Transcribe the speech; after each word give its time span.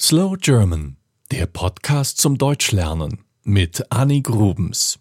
Slow 0.00 0.36
German, 0.36 0.96
der 1.30 1.46
Podcast 1.46 2.18
zum 2.18 2.36
Deutschlernen 2.36 3.24
mit 3.44 3.92
Annie 3.92 4.22
Grubens. 4.22 4.98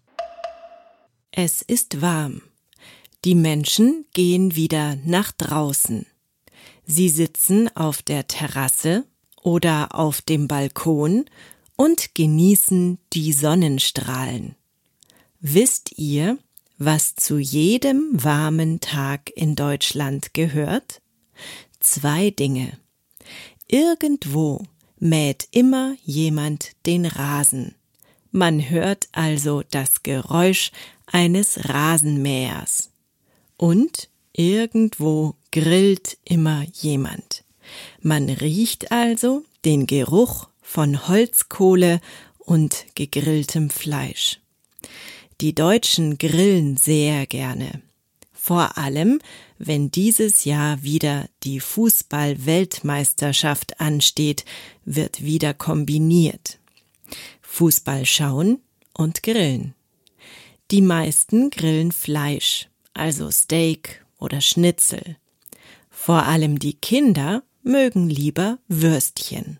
Es 1.31 1.63
ist 1.63 2.03
warm. 2.03 2.43
Die 3.25 3.33
Menschen 3.33 4.05
gehen 4.13 4.55
wieder 4.55 4.95
nach 5.03 5.31
draußen. 5.31 6.05
Sie 6.85 7.09
sitzen 7.09 7.75
auf 7.75 8.03
der 8.03 8.27
Terrasse 8.27 9.03
oder 9.41 9.95
auf 9.95 10.21
dem 10.21 10.47
Balkon 10.47 11.25
und 11.75 12.13
genießen 12.13 12.99
die 13.13 13.33
Sonnenstrahlen. 13.33 14.55
Wisst 15.39 15.97
ihr, 15.97 16.37
was 16.77 17.15
zu 17.15 17.39
jedem 17.39 18.11
warmen 18.11 18.79
Tag 18.79 19.31
in 19.35 19.55
Deutschland 19.55 20.35
gehört? 20.35 21.01
Zwei 21.79 22.29
Dinge. 22.29 22.77
Irgendwo 23.67 24.67
mäht 25.03 25.49
immer 25.51 25.97
jemand 26.05 26.71
den 26.85 27.05
Rasen. 27.05 27.75
Man 28.31 28.69
hört 28.69 29.09
also 29.11 29.61
das 29.69 30.01
Geräusch 30.01 30.71
eines 31.05 31.67
Rasenmähers. 31.67 32.89
Und 33.57 34.07
irgendwo 34.31 35.35
grillt 35.51 36.17
immer 36.23 36.65
jemand. 36.71 37.43
Man 38.01 38.29
riecht 38.29 38.93
also 38.93 39.43
den 39.65 39.87
Geruch 39.87 40.47
von 40.61 41.05
Holzkohle 41.09 41.99
und 42.39 42.85
gegrilltem 42.95 43.69
Fleisch. 43.69 44.39
Die 45.41 45.53
Deutschen 45.53 46.17
grillen 46.17 46.77
sehr 46.77 47.27
gerne. 47.27 47.81
Vor 48.45 48.77
allem, 48.77 49.19
wenn 49.57 49.89
dieses 49.89 50.43
Jahr 50.43 50.83
wieder 50.83 51.29
die 51.43 51.61
Fußball-Weltmeisterschaft 51.61 53.79
ansteht, 53.79 54.43
wird 54.83 55.23
wieder 55.23 55.53
kombiniert. 55.53 56.59
Fußball 57.41 58.05
schauen 58.05 58.59
und 58.93 59.23
grillen. 59.23 59.75
Die 60.71 60.81
meisten 60.81 61.51
grillen 61.51 61.93
Fleisch, 61.93 62.67
also 62.93 63.31
Steak 63.31 64.03
oder 64.19 64.41
Schnitzel. 64.41 65.15
Vor 65.89 66.23
allem 66.23 66.59
die 66.59 66.73
Kinder 66.73 67.43
mögen 67.61 68.09
lieber 68.09 68.59
Würstchen. 68.67 69.59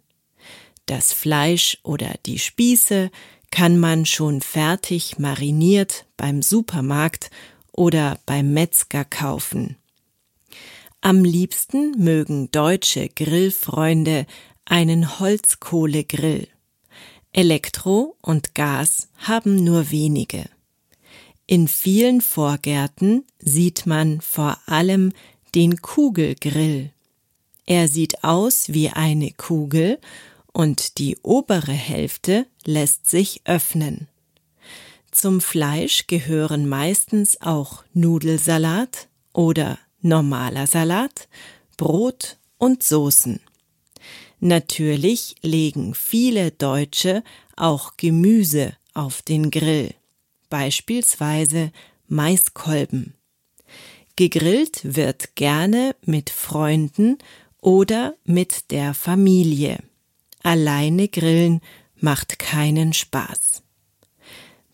Das 0.87 1.13
Fleisch 1.13 1.77
oder 1.83 2.15
die 2.25 2.37
Spieße 2.37 3.11
kann 3.49 3.77
man 3.77 4.05
schon 4.05 4.41
fertig 4.41 5.19
mariniert 5.19 6.05
beim 6.17 6.41
Supermarkt 6.41 7.29
oder 7.73 8.19
beim 8.25 8.53
Metzger 8.53 9.03
kaufen. 9.03 9.75
Am 11.01 11.25
liebsten 11.25 12.01
mögen 12.01 12.49
deutsche 12.51 13.09
Grillfreunde 13.09 14.25
einen 14.63 15.19
Holzkohlegrill. 15.19 16.47
Elektro 17.33 18.15
und 18.21 18.55
Gas 18.55 19.09
haben 19.17 19.63
nur 19.63 19.91
wenige. 19.91 20.45
In 21.45 21.67
vielen 21.67 22.21
Vorgärten 22.21 23.25
sieht 23.39 23.85
man 23.85 24.21
vor 24.21 24.57
allem 24.65 25.11
den 25.55 25.81
Kugelgrill. 25.81 26.91
Er 27.65 27.87
sieht 27.87 28.23
aus 28.23 28.69
wie 28.69 28.89
eine 28.89 29.31
Kugel 29.31 29.99
und 30.53 30.99
die 30.99 31.17
obere 31.21 31.73
Hälfte 31.73 32.45
lässt 32.63 33.09
sich 33.09 33.41
öffnen. 33.45 34.07
Zum 35.13 35.41
Fleisch 35.41 36.07
gehören 36.07 36.67
meistens 36.67 37.39
auch 37.39 37.83
Nudelsalat 37.93 39.09
oder 39.31 39.77
normaler 40.01 40.65
Salat, 40.65 41.27
Brot 41.77 42.37
und 42.57 42.81
Soßen. 42.81 43.39
Natürlich 44.39 45.35
legen 45.43 45.93
viele 45.93 46.49
Deutsche 46.49 47.23
auch 47.55 47.95
Gemüse 47.95 48.73
auf 48.95 49.21
den 49.21 49.51
Grill, 49.51 49.93
beispielsweise 50.49 51.71
Maiskolben. 52.07 53.13
Gegrillt 54.15 54.81
wird 54.83 55.35
gerne 55.35 55.95
mit 56.01 56.31
Freunden 56.31 57.19
oder 57.61 58.15
mit 58.25 58.71
der 58.71 58.95
Familie. 58.95 59.77
Alleine 60.41 61.07
grillen 61.07 61.61
macht 61.97 62.39
keinen 62.39 62.93
Spaß. 62.93 63.63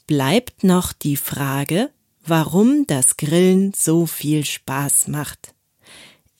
Bleibt 0.09 0.63
noch 0.63 0.91
die 0.91 1.17
Frage, 1.17 1.91
warum 2.25 2.87
das 2.87 3.15
Grillen 3.15 3.73
so 3.75 4.07
viel 4.07 4.43
Spaß 4.43 5.07
macht. 5.07 5.53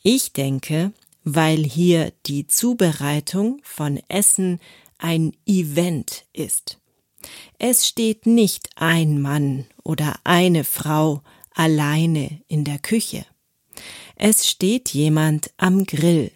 Ich 0.02 0.32
denke, 0.32 0.92
weil 1.22 1.62
hier 1.62 2.12
die 2.26 2.48
Zubereitung 2.48 3.60
von 3.62 4.00
Essen 4.08 4.58
ein 4.98 5.36
Event 5.46 6.24
ist. 6.32 6.80
Es 7.60 7.86
steht 7.86 8.26
nicht 8.26 8.70
ein 8.74 9.22
Mann 9.22 9.66
oder 9.84 10.16
eine 10.24 10.64
Frau 10.64 11.22
alleine 11.54 12.42
in 12.48 12.64
der 12.64 12.80
Küche. 12.80 13.24
Es 14.16 14.48
steht 14.48 14.88
jemand 14.88 15.52
am 15.58 15.84
Grill. 15.84 16.32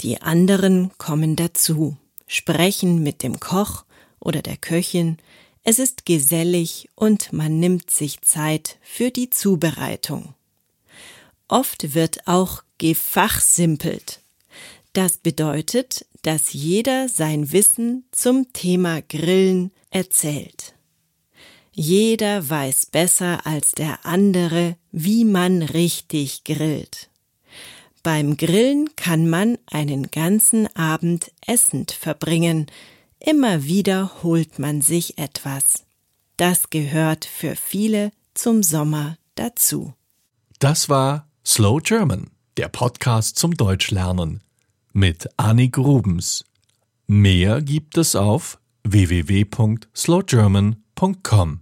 Die 0.00 0.22
anderen 0.22 0.92
kommen 0.96 1.36
dazu, 1.36 1.98
sprechen 2.26 3.02
mit 3.02 3.22
dem 3.22 3.38
Koch 3.38 3.84
oder 4.18 4.40
der 4.40 4.56
Köchin, 4.56 5.18
es 5.70 5.78
ist 5.78 6.06
gesellig 6.06 6.88
und 6.94 7.30
man 7.34 7.60
nimmt 7.60 7.90
sich 7.90 8.22
Zeit 8.22 8.78
für 8.80 9.10
die 9.10 9.28
Zubereitung. 9.28 10.32
Oft 11.46 11.94
wird 11.94 12.26
auch 12.26 12.62
gefachsimpelt. 12.78 14.22
Das 14.94 15.18
bedeutet, 15.18 16.06
dass 16.22 16.54
jeder 16.54 17.10
sein 17.10 17.52
Wissen 17.52 18.06
zum 18.12 18.50
Thema 18.54 19.02
Grillen 19.02 19.70
erzählt. 19.90 20.72
Jeder 21.72 22.48
weiß 22.48 22.86
besser 22.86 23.44
als 23.44 23.72
der 23.72 24.06
andere, 24.06 24.74
wie 24.90 25.26
man 25.26 25.60
richtig 25.60 26.44
grillt. 26.44 27.10
Beim 28.02 28.38
Grillen 28.38 28.96
kann 28.96 29.28
man 29.28 29.58
einen 29.66 30.10
ganzen 30.10 30.74
Abend 30.74 31.30
essend 31.46 31.92
verbringen. 31.92 32.70
Immer 33.20 33.64
wieder 33.64 34.22
holt 34.22 34.58
man 34.58 34.80
sich 34.80 35.18
etwas. 35.18 35.84
Das 36.36 36.70
gehört 36.70 37.24
für 37.24 37.56
viele 37.56 38.12
zum 38.34 38.62
Sommer 38.62 39.18
dazu. 39.34 39.92
Das 40.60 40.88
war 40.88 41.28
Slow 41.44 41.80
German, 41.80 42.30
der 42.56 42.68
Podcast 42.68 43.36
zum 43.36 43.54
Deutschlernen 43.54 44.42
mit 44.92 45.28
Annie 45.36 45.70
Grubens. 45.70 46.44
Mehr 47.06 47.60
gibt 47.62 47.98
es 47.98 48.16
auf 48.16 48.58
www.slowgerman.com. 48.84 51.60